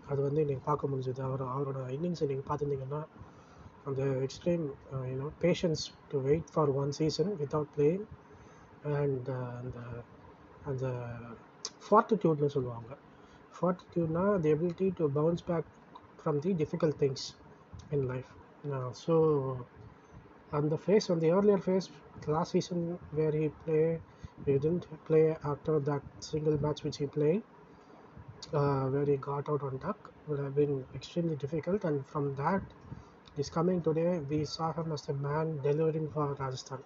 அது 0.09 0.21
வந்து 0.23 0.41
நீங்கள் 0.49 0.67
பார்க்க 0.69 0.91
முடிஞ்சது. 0.93 1.21
அவர் 1.29 1.43
அவரோட 1.55 1.81
இன்னிங்ஸை 1.97 2.27
நீங்கள் 2.31 2.49
பார்த்துருந்தீங்கன்னா 2.49 3.03
அந்த 3.89 4.03
extreme 4.27 4.65
you know 5.11 5.29
patience 5.45 5.85
to 6.11 6.19
wait 6.21 6.51
for 6.55 6.73
one 6.83 6.93
season 7.01 7.31
without 7.41 7.73
playing 7.77 8.05
and 8.99 9.29
அந்த 9.61 9.79
அந்த 10.71 10.87
ஃபார்ட்டிடியூட்னு 11.87 12.55
சொல்லுவாங்க. 12.57 12.91
ஃபார்ட்டிடியூட்னா 13.57 14.25
the 14.45 14.51
ability 14.55 14.89
to 15.01 15.07
bounce 15.21 15.45
back 15.51 15.69
from 16.21 16.41
the 16.47 16.53
difficult 16.63 16.99
things 17.03 17.27
in 17.91 18.07
life 18.13 18.31
so 19.05 19.15
அந்த 20.51 20.75
ஃபேஸ் 20.83 21.07
வந்து 21.13 21.29
earlier 21.37 21.65
phase 21.67 21.89
last 22.27 22.55
season 22.57 22.85
where 23.15 23.37
he 23.43 23.49
play 23.65 23.79
he 23.95 24.14
didn't 24.47 24.87
play 25.07 25.37
after 25.45 25.81
that 25.81 26.03
single 26.21 26.59
match 26.61 26.83
which 26.85 26.99
he 26.99 27.07
played 27.07 27.43
uh, 28.53 28.85
where 28.87 29.05
he 29.05 29.17
got 29.17 29.49
out 29.49 29.63
on 29.63 29.79
duck 29.79 30.11
would 30.27 30.39
have 30.39 30.55
been 30.55 30.85
extremely 30.95 31.37
difficult 31.37 31.85
and 31.85 32.07
from 32.07 32.35
that 32.37 32.63
he's 33.37 33.51
coming 33.51 33.83
today. 33.83 34.21
We 34.31 34.45
saw 34.45 34.73
him 34.73 34.93
as 34.93 35.03
the 35.03 35.15
man 35.15 35.61
delivering 35.63 36.09
for 36.11 36.35
Rajasthan 36.35 36.83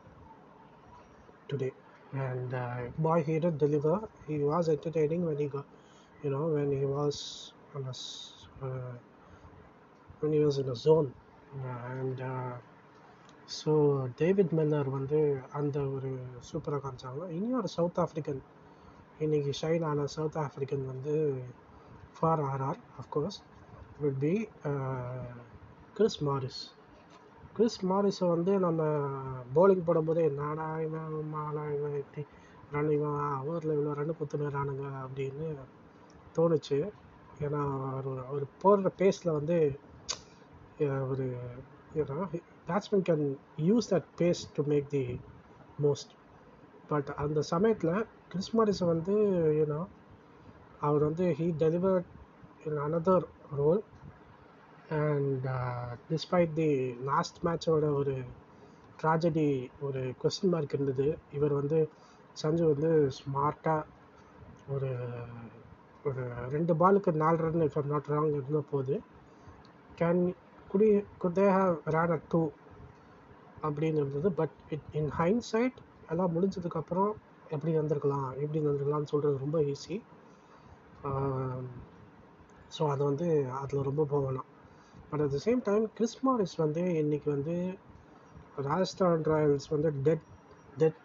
today. 1.49 1.73
And 2.13 2.55
uh, 2.55 2.77
boy 2.99 3.23
he 3.23 3.39
did 3.39 3.59
deliver. 3.59 4.09
He 4.27 4.39
was 4.39 4.69
entertaining 4.69 5.25
when 5.27 5.37
he 5.37 5.47
got 5.47 5.67
you 6.23 6.31
know 6.31 6.47
when 6.47 6.71
he 6.73 6.85
was 6.85 7.53
on 7.75 7.85
a 7.85 8.67
uh, 8.67 8.93
when 10.21 10.33
he 10.33 10.41
was 10.41 10.59
in 10.59 10.69
a 10.69 10.77
zone. 10.77 11.13
And 11.65 12.21
so 13.49 13.73
David 14.21 14.53
Miller 14.59 14.89
வந்து 14.95 15.19
அந்த 15.53 15.79
ஒரு 15.95 16.09
சூப்பராக 16.49 16.81
காமிச்சாங்க. 16.83 17.23
இனியும் 17.37 17.69
South 17.77 18.01
African 18.05 18.41
இன்னைக்கு 19.19 19.53
shine 19.61 19.85
ஆன 19.85 20.05
South 20.17 20.39
African 20.43 20.85
வந்து 20.87 21.15
for 22.17 22.43
RR 22.51 22.81
of course 23.01 23.39
will 24.01 24.21
be 24.21 24.35
Chris 25.97 26.19
Morris 26.29 26.61
Chris 27.57 27.81
மாரிஸை 27.87 28.27
வந்து 28.29 28.53
நம்ம 28.59 28.83
பவுலிங் 29.55 29.87
போடும்போதே 29.87 30.27
நானா 30.35 30.69
இவன் 30.87 31.17
மானா 31.33 31.65
இவன் 31.77 31.97
எப்படி 32.03 32.25
ரன் 32.73 32.93
இவன் 32.97 33.17
ஓவரில் 33.41 33.77
இவ்வளோ 33.77 33.95
ரன் 34.01 34.19
குத்துனுறானுங்க 34.19 34.87
அப்படின்னு 35.05 35.49
தோணுச்சு. 36.37 36.79
ஏன்னா 37.41 37.63
அவர் 37.91 38.09
அவர் 38.25 38.45
போடுற 38.63 38.91
பேஸில் 39.01 39.37
வந்து 39.39 39.57
ஒரு 41.09 41.27
batsman 42.69 43.05
can 43.09 43.27
use 43.67 43.91
that 43.93 44.09
pace 44.21 44.43
to 44.55 44.63
make 44.65 44.89
the 44.89 45.05
most 45.83 46.13
but 46.89 47.11
அந்த 47.17 47.41
சமயத்தில் 47.53 47.95
கிறிஸ்மாரிஸை 48.33 48.87
வந்து 48.87 49.15
யூனோ 49.59 49.81
அவர் 50.81 51.03
வந்து 51.03 51.27
he 51.39 51.47
deliver 51.59 52.03
in 52.65 52.81
another 52.87 53.27
role 53.57 53.83
and 54.99 55.47
despite 56.11 56.53
the 56.53 56.71
last 57.05 57.39
மேட்சோட 57.47 57.87
ஒரு 57.95 58.15
ட்ராஜடி 59.03 59.49
ஒரு 59.81 60.01
கொஸ்டின் 60.23 60.53
மார்க் 60.53 60.75
இருந்தது. 60.75 61.07
இவர் 61.33 61.53
வந்து 61.53 61.79
சஞ்சு 62.43 62.65
வந்து 62.65 62.91
ஸ்மார்ட்டாக 63.19 63.85
ஒரு 64.69 64.91
ஒரு 66.05 66.25
ரெண்டு 66.49 66.73
பாலுக்கு 66.75 67.11
நாலு 67.15 67.37
run 67.37 67.65
if 67.67 67.77
are 67.77 67.87
not 67.87 68.11
wrong 68.11 68.33
இருந்த 68.33 68.61
போது 68.71 68.95
கேன் 70.01 70.23
குடி 70.69 70.89
குதேஹா 71.21 71.63
தே 71.87 71.95
ஹாவ் 71.97 72.13
அட் 72.13 72.29
டூ 72.29 72.43
அப்படின்னு 73.63 74.01
இருந்தது 74.03 74.29
but 74.33 74.57
it 74.69 74.89
in 74.93 75.11
hind 75.19 75.45
side 75.45 75.79
எல்லாம் 76.09 76.35
முடிஞ்சதுக்கப்புறம் 76.35 77.13
எப்படி 77.51 77.73
வந்திருக்கலாம் 77.73 78.29
எப்படி 78.35 78.61
வந்திருக்கலாம்னு 78.61 79.11
சொல்கிறது 79.11 79.37
ரொம்ப 79.39 79.59
ஈஸி 79.65 79.97
ஸோ 82.77 82.83
அது 82.89 83.03
வந்து 83.05 83.29
அதில் 83.59 83.87
ரொம்ப 83.87 84.05
போகணும் 84.05 84.49
but 85.11 85.23
at 85.23 85.35
the 85.35 85.41
same 85.45 85.61
time 85.63 85.85
Chris Morris 85.95 86.57
வந்து 86.57 86.83
இன்றைக்கி 87.03 87.29
வந்து 87.31 87.57
ராஜஸ்தான் 88.63 89.25
ராயல்ஸ் 89.25 89.69
வந்து 89.69 89.91
டெட் 90.03 90.27
டெட் 90.77 91.01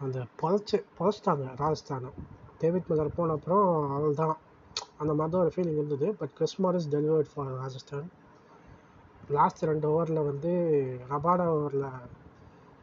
அந்த 0.00 0.18
பொழைச்சி 0.42 0.78
பொழைச்சிட்டாங்க 0.98 1.46
ராஜஸ்தானை 1.60 2.10
டேவிட் 2.58 2.88
மில்லர் 2.90 3.16
போன 3.16 3.32
அப்புறம் 3.32 3.66
அவள் 3.96 4.20
தான் 4.20 4.36
அந்த 5.00 5.12
மாதிரி 5.18 5.32
தான் 5.32 5.42
ஒரு 5.44 5.52
ஃபீலிங் 5.54 5.78
இருந்தது. 5.80 6.06
But 6.20 6.32
Chris 6.38 6.56
Morris 6.64 6.88
delivered 6.94 7.30
for 7.32 7.52
Rajasthan 7.62 8.08
last 9.36 9.62
ரெண்டு 9.70 9.86
ஓவரில் 9.94 10.26
வந்து 10.30 10.52
ரபாடா 11.12 11.46
ஓவரில் 11.56 11.86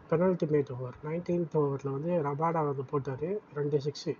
பெனல்டி 0.09 0.47
மேட் 0.53 0.71
ஓவர் 0.75 0.95
நைன்டீன்த் 1.07 1.57
ஓவரில் 1.61 1.95
வந்து 1.95 2.11
ரபாடா 2.27 2.61
வந்து 2.69 2.83
போட்டார். 2.91 3.27
ரெண்டு 3.59 3.77
சிக்ஸு 3.85 4.13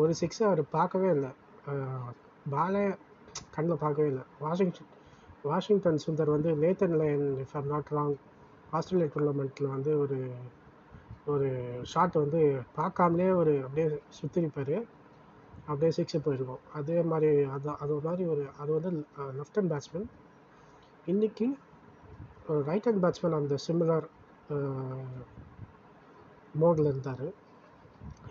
ஒரு 0.00 0.12
சிக்ஸை 0.20 0.44
அவர் 0.48 0.62
பார்க்கவே 0.76 1.08
இல்லை. 1.16 1.30
பாலே 2.54 2.84
கண்ணில் 3.54 3.82
பார்க்கவே 3.84 4.08
இல்லை. 4.12 4.24
வாஷிங்டன் 4.44 4.90
வாஷிங்டன் 5.48 6.02
சுந்தர் 6.04 6.34
வந்து 6.34 6.50
Nathan 6.62 6.96
Lyon 7.00 7.24
if 7.44 7.54
are 7.58 7.68
not 7.72 7.90
wrong 7.96 8.14
Australia 8.76 9.10
டூர்னமெண்ட்டில் 9.14 9.72
வந்து 9.74 9.90
ஒரு 10.02 10.18
ஒரு 11.32 11.48
ஷாட் 11.92 12.16
வந்து 12.22 12.40
பார்க்காமலே 12.78 13.28
ஒரு 13.40 13.52
அப்படியே 13.66 13.86
சுற்றிருப்பார் 14.18 14.76
அப்படியே 15.68 15.92
சிக்ஸு 15.96 16.18
போயிருக்கும். 16.26 16.62
அதே 16.78 16.98
மாதிரி 17.10 17.30
அது 17.54 17.68
அது 17.82 17.90
ஒரு 17.96 18.04
மாதிரி 18.08 18.24
ஒரு 18.32 18.42
அது 18.62 18.70
வந்து 18.76 18.90
லெஃப்ட் 19.38 19.58
ஹேண்ட் 19.58 19.72
பேட்ஸ்மேன் 19.72 20.06
இன்றைக்கி 21.12 21.46
ரைட் 22.68 22.86
ஹேண்ட் 22.88 23.02
பேட்ஸ்மேன் 23.04 23.38
அந்த 23.40 23.56
சிமிலர் 23.66 24.06
மோடில் 26.62 26.90
இருந்தார். 26.92 27.26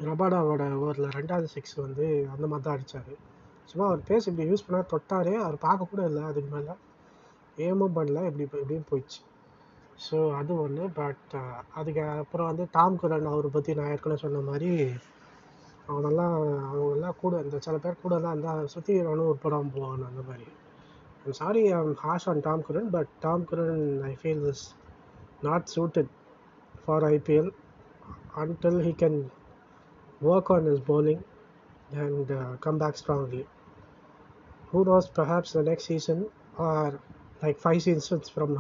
ரபாடாவோட 0.08 0.64
ஓவரில் 0.82 1.16
ரெண்டாவது 1.18 1.48
சிக்ஸ் 1.56 1.76
வந்து 1.86 2.06
அந்த 2.34 2.46
மாதிரி 2.52 2.66
தான் 2.68 2.76
அடித்தார் 2.78 3.14
சும்மா 3.70 3.86
அவர் 3.90 4.02
பேஸ் 4.10 4.28
இப்படி 4.30 4.48
யூஸ் 4.50 4.66
பண்ணால் 4.66 4.92
தொட்டார் 4.94 5.32
அவர் 5.46 5.58
பார்க்கக்கூட 5.68 6.02
இல்லை 6.10 6.24
அதுக்கு 6.30 6.50
மேலே. 6.56 6.74
ஏமும் 7.68 7.96
பண்ணல 7.98 8.22
இப்படி 8.30 8.46
இப்படியும் 8.46 8.90
போயிடுச்சு. 8.90 9.20
ஸோ 10.06 10.18
அது 10.40 10.52
ஒன்று 10.64 10.86
பட் 11.00 11.34
அதுக்கு 11.80 12.02
அப்புறம் 12.24 12.50
வந்து 12.52 12.64
டாம் 12.78 12.98
குரன் 13.02 13.30
அவரை 13.34 13.50
பற்றி 13.54 13.76
நான் 13.78 13.92
ஏற்கனவே 13.94 14.24
சொன்ன 14.24 14.42
மாதிரி 14.50 14.70
அவனெல்லாம் 15.88 16.36
அவங்கெல்லாம் 16.70 17.20
கூட 17.22 17.36
இந்த 17.42 17.58
சில 17.66 17.78
பேர் 17.78 18.02
கூடலாம் 18.04 18.34
இருந்தால் 18.34 18.72
சுற்றி 18.74 18.94
இருக்கிறவனும் 18.94 19.30
உருப்படாமல் 19.32 19.74
போவானுங்க 19.76 20.10
அந்த 20.12 20.24
மாதிரி 20.30 20.48
I'm 21.26 21.38
sorry 21.42 21.62
I'm 21.72 21.94
harsh 22.06 22.28
on 22.32 22.42
Tom 22.48 22.66
Curran 22.68 22.90
but 22.90 23.12
Tom 23.20 23.46
Curran 23.52 23.86
I 24.12 24.14
feel 24.22 24.44
is 24.54 24.66
not 25.42 25.70
suited 25.76 26.12
for 26.86 27.06
IPL 27.14 27.52
until 28.44 28.82
he 28.88 28.94
can 29.04 29.20
work 30.22 30.52
on 30.56 30.70
is 30.74 30.84
bowling 30.90 31.22
and 31.94 32.32
uh, 32.32 32.56
come 32.58 32.78
back 32.78 32.96
strongly. 32.98 33.46
Who 34.72 34.84
knows, 34.86 35.08
perhaps 35.10 35.50
next 35.68 35.90
season 35.92 36.24
or 36.68 36.96
like 37.44 37.60
five 37.62 37.62
five 37.66 37.82
seasons 37.82 38.28
from 38.30 38.52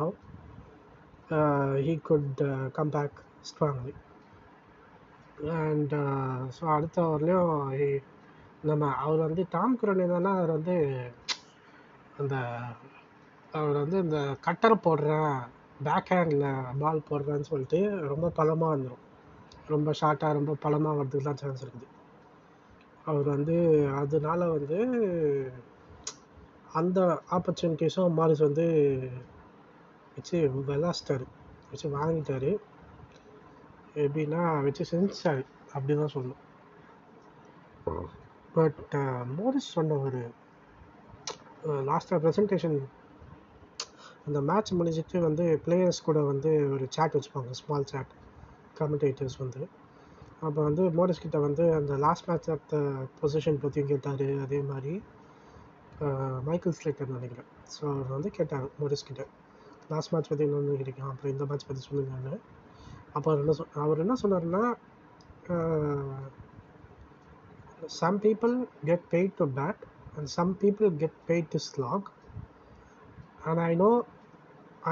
he 1.86 1.96
could 2.02 2.40
he 2.40 2.56
could 2.74 3.62
uh. 3.62 4.15
And 5.38 5.94
so 6.58 6.64
uh, 6.64 6.76
அடுத்த 6.76 6.98
ஓவர்லேயும் 7.02 8.04
நம்ம 8.62 8.92
அவர் 8.96 9.20
வந்து 9.20 9.44
Tom 9.50 9.78
crony 9.82 10.06
தானே 10.08 10.30
அவர் 10.30 10.52
வந்து 10.52 10.76
அந்த 12.18 12.36
அவர் 13.52 13.76
வந்து 13.76 13.98
இந்த 13.98 14.20
கட்டரை 14.42 14.78
போடுறேன் 14.84 15.34
back 15.84 16.12
handle 16.12 16.46
பால் 16.80 17.08
போடுறேன்னு 17.10 17.50
சொல்லிட்டு 17.50 17.80
ரொம்ப 18.08 18.30
பலமாக 18.30 18.74
வந்துடும் 18.76 19.04
ரொம்ப 19.68 19.92
ஷார்ட்டாக 19.92 20.34
ரொம்ப 20.34 20.56
பலமாக 20.56 20.98
வர்றதுக்கு 20.98 21.28
தான் 21.28 21.42
சான்ஸ் 21.44 21.64
இருக்குது. 21.66 21.88
அவர் 23.06 23.28
வந்து 23.28 23.58
அதனால 23.96 24.48
வந்து 24.52 24.80
அந்த 26.74 27.00
ஆப்பர்ச்சுனிட்டிஸும் 27.30 28.18
மாரிஸ் 28.18 28.48
வந்து 28.48 28.68
வச்சு 30.16 30.38
விளாசிட்டாரு 30.68 31.28
வச்சு 31.72 31.90
வாங்கிட்டாரு. 31.90 32.52
எப்படின்னா 33.96 34.42
வச்சு 34.66 34.84
செஞ்சாரு 34.92 35.44
அப்படி 35.74 35.94
தான் 36.00 36.14
சொல்லணும் 36.16 36.42
பட் 38.56 38.80
மோரிஸ் 39.38 39.74
சொன்ன 39.78 39.98
ஒரு 40.08 40.22
லாஸ்ட்டாக 41.90 42.20
ப்ரெசன்டேஷன் 42.24 42.78
அந்த 44.28 44.40
மேட்ச் 44.50 44.78
முடிஞ்சிட்டு 44.80 45.18
வந்து 45.28 45.46
பிளேயர்ஸ் 45.66 46.06
கூட 46.08 46.20
வந்து 46.32 46.52
ஒரு 46.76 46.86
சேட் 46.96 47.16
வச்சுப்பாங்க 47.16 47.58
ஸ்மால் 47.60 47.90
சேட் 47.92 48.12
கமெண்டேட்டர்ஸ் 48.80 49.38
வந்து. 49.44 49.62
அப்போ 50.42 50.60
வந்து 50.68 50.84
மோரிஸ் 50.98 51.24
கிட்ட 51.26 51.38
வந்து 51.48 51.66
அந்த 51.80 51.94
last 52.06 52.28
match 52.30 52.50
of 52.54 52.66
the 52.72 52.78
position 53.20 53.62
பற்றியும் 53.64 53.92
கேட்டார் 53.92 54.26
அதே 54.46 54.60
மாதிரி 54.72 54.94
மைக்கேல் 56.48 56.78
ஸ்லேட்டர் 56.80 57.14
நினைக்கிறேன். 57.16 57.50
ஸோ 57.74 57.84
அவர் 57.94 58.16
வந்து 58.16 58.30
கேட்டார் 58.38 58.66
மோரிஸ் 58.80 59.08
கிட்ட 59.10 59.24
லாஸ்ட் 59.94 60.12
மேட்ச் 60.14 60.30
பற்றி 60.32 60.46
என்ன 60.48 60.62
நினைக்கிறீங்க 60.66 61.04
அப்புறம் 61.12 61.34
இந்த 61.36 61.46
மேட்ச் 61.52 61.68
பற்றி 61.70 61.84
சொல்லுங்கன்னு. 61.90 62.34
அப்போ 63.16 63.28
அவர் 63.32 63.44
என்ன 63.44 63.54
சொ 63.60 63.66
அவர் 63.84 64.02
என்ன 64.04 64.16
சொன்னார்னா 64.22 64.64
some 68.00 68.18
people 68.26 68.56
get 68.90 69.06
paid 69.14 69.36
to 69.42 69.46
bat 69.60 69.82
and 70.16 70.30
some 70.38 70.52
people 70.64 70.90
get 71.04 71.20
paid 71.30 71.50
to 71.56 71.60
slog 71.70 72.08
and 73.48 73.62
I 73.70 73.72
know 73.84 73.92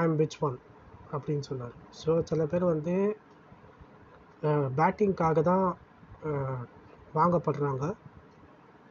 I 0.00 0.02
am 0.08 0.16
which 0.22 0.38
one 0.46 0.56
அப்படின்னு 1.14 1.44
சொன்னார். 1.50 1.74
ஸோ 2.00 2.10
சில 2.30 2.42
பேர் 2.52 2.72
வந்து 2.72 2.94
பேட்டிங்க்காக 4.78 5.42
தான் 5.50 5.66
வாங்கப்படுறாங்க. 7.18 7.84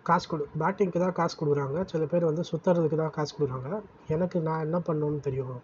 காசு 0.08 0.26
கொடு 0.30 0.46
பேட்டிங்க்கு 0.62 1.00
தான் 1.04 1.18
காசு 1.20 1.36
கொடுக்குறாங்க. 1.40 1.80
சில 1.92 2.06
பேர் 2.12 2.30
வந்து 2.30 2.44
சுற்றுறதுக்கு 2.50 2.98
தான் 3.04 3.16
காசு 3.18 3.32
கொடுக்குறாங்க. 3.36 3.70
எனக்கு 4.16 4.38
நான் 4.48 4.66
என்ன 4.68 4.78
பண்ணணும்னு 4.88 5.22
தெரியும்? 5.28 5.60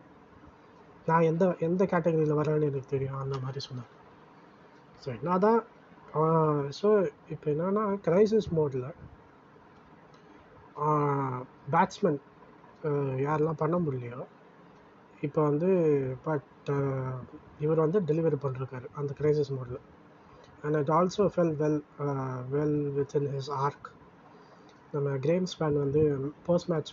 நான் 1.09 1.27
எந்த 1.31 1.43
எந்த 1.67 1.83
கேட்டகரியில் 1.91 2.39
வரேன்னு 2.39 2.69
எனக்கு 2.71 2.93
தெரியும் 2.93 3.21
அந்த 3.23 3.35
மாதிரி 3.43 3.61
சொன்னார். 3.67 3.91
ஸோ 5.03 5.07
என்ன 5.17 5.37
தான் 5.45 5.59
ஸோ 6.79 6.89
இப்போ 7.33 7.47
என்னென்னா 7.53 7.83
கிரைசிஸ் 8.05 8.49
மோடில் 8.57 8.87
பேட்ஸ்மேன் 11.73 12.19
யாரெல்லாம் 13.25 13.61
பண்ண 13.61 13.77
முடியலையோ 13.85 14.21
இப்போ 15.27 15.39
வந்து 15.49 15.69
பட் 16.27 16.69
இவர் 17.59 17.83
வந்து 17.85 17.99
டெலிவரி 18.09 18.37
பண்ணிருக்காரு 18.43 18.87
அந்த 18.99 19.11
கிரைசிஸ் 19.19 19.53
மோடில் 19.57 19.81
and 20.63 20.77
it 20.81 20.93
also 20.97 21.25
fell 21.33 21.53
well 21.61 21.79
well 22.53 22.79
with 22.97 23.15
in 23.19 23.29
his 23.35 23.51
arc 23.65 23.87
நம்ம 24.93 25.09
கிரேம் 25.25 25.47
ஸ்பேன் 25.53 25.77
வந்து 25.83 26.03
போஸ்ட் 26.47 26.69
மேட்ச் 26.71 26.91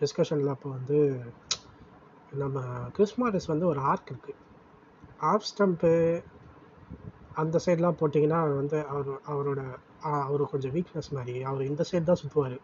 டிஸ்கஷனில் 0.00 0.54
அப்போ 0.54 0.68
வந்து 0.70 0.98
நம்ம 2.32 2.62
கிறிஸ்மாரிஸ் 2.88 3.46
வந்து 3.46 3.66
ஒரு 3.66 3.80
ஆர்க் 3.80 4.10
இருக்குது 4.12 4.42
ஆஃப் 5.24 5.46
ஸ்டம்ப்பு 5.46 5.92
அந்த 7.34 7.56
சைட்லாம் 7.66 7.98
போட்டிங்கன்னா 8.00 8.38
அவர் 8.40 8.54
வந்து 8.54 8.78
அவர் 8.86 9.10
அவரோட 9.26 9.60
அவர் 10.22 10.42
கொஞ்சம் 10.46 10.74
வீக்னஸ் 10.74 11.10
மாதிரி 11.12 11.42
அவர் 11.42 11.62
இந்த 11.62 11.84
சைடு 11.92 12.04
தான் 12.04 12.22
சுற்றுவார் 12.22 12.58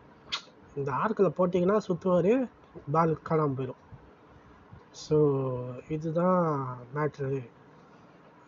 இந்த 0.77 0.91
ஆர்க்கில் 0.93 1.37
போட்டிங்கன்னா 1.37 1.79
சுற்றுவார் 1.79 2.33
பால் 2.93 3.15
காணாமல் 3.23 3.57
போயிடும் 3.57 3.81
ஸோ 5.03 5.17
இதுதான் 5.89 6.41
மேட்ரு 6.95 7.43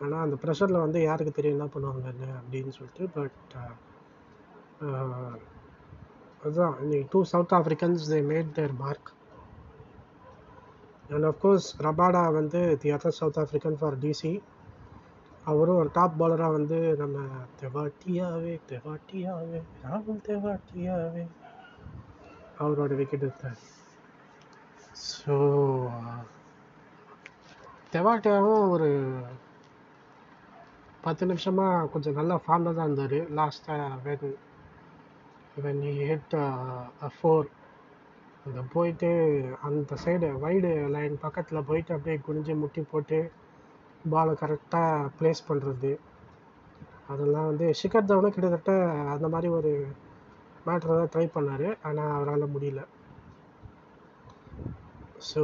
ஆனால் 0.01 0.23
அந்த 0.23 0.37
ப்ரெஷரில் 0.43 0.83
வந்து 0.83 0.99
யாருக்கு 1.01 1.33
தெரியும் 1.33 1.57
என்ன 1.57 1.67
பண்ணுவாங்கன்னு 1.75 2.29
அப்படின்னு 2.39 2.69
சொல்லிட்டு 2.69 3.05
பட் 3.15 3.55
அதுதான் 6.43 6.75
இன்னைக்கு 6.81 7.07
two 7.11 7.19
South 7.23 7.53
Africans 7.53 8.03
they 8.11 8.19
made 8.23 8.51
their 8.53 8.73
mark 8.73 9.11
and 11.09 11.27
of course 11.31 11.67
Rabada 11.79 12.23
வந்து 12.33 12.61
the 12.81 12.89
other 12.91 13.17
South 13.19 13.39
African 13.43 13.79
for 13.79 13.97
DC 14.03 14.33
அவரும் 15.43 15.79
ஒரு 15.81 15.89
டாப் 15.93 16.17
பாலராக 16.19 16.55
வந்து 16.57 16.77
நம்ம 17.01 17.17
தெவாட்டியாவே 17.61 18.53
தெவாட்டியாவே 18.71 19.59
ராகுல் 19.83 20.25
தெவாட்டியாவே 20.27 21.25
அவரோட 22.59 22.91
விக்கெட் 22.95 23.25
எடுத்தார். 23.27 23.59
ஸோ 25.09 25.35
தெவாட்டியாவும் 27.93 28.63
ஒரு 28.69 28.89
பத்து 31.03 31.23
நிமிஷமாக 31.25 31.89
கொஞ்சம் 31.93 32.17
நல்ல 32.19 32.33
ஃபார்மில் 32.43 32.77
தான் 32.77 32.87
இருந்தார். 32.87 33.17
லாஸ்ட்டாக 33.39 33.89
when 34.05 34.25
when 35.63 35.83
hit 36.09 36.35
a 37.01 37.09
four 37.17 37.47
அந்த 38.45 38.61
போயிட்டு 38.73 39.09
அந்த 39.61 39.95
சைடு 40.05 40.27
வைடு 40.39 40.71
லைன் 40.89 41.15
பக்கத்தில் 41.19 41.67
போயிட்டு 41.69 41.93
அப்படியே 41.93 42.17
குனிஞ்சு 42.27 42.53
முட்டி 42.55 42.81
போட்டு 42.81 43.19
பாலை 44.09 44.33
கரெக்டாக 44.33 45.09
ப்ளேஸ் 45.19 45.47
பண்ணுறது 45.47 45.91
அதெல்லாம் 47.07 47.45
வந்து 47.45 47.65
ஷிகர் 47.73 48.05
தவனும் 48.05 48.35
கிட்டத்தட்ட 48.35 48.73
அந்த 49.13 49.27
மாதிரி 49.27 49.49
ஒரு 49.49 49.71
மேட்ரை 50.67 50.93
தான் 50.95 51.11
ட்ரை 51.13 51.25
பண்ணார். 51.27 51.67
ஆனால் 51.81 52.13
அவரால் 52.13 52.53
முடியல. 52.53 52.81
So 55.29 55.41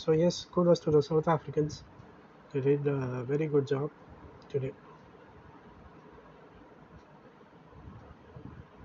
so 0.00 0.10
as 0.18 0.40
kudos 0.50 0.72
to 0.84 0.92
the 0.92 1.00
South 1.00 1.28
Africans 1.28 1.76
did 2.54 2.88
very 3.28 3.46
good 3.50 3.68
job 3.72 3.92
today 4.52 4.70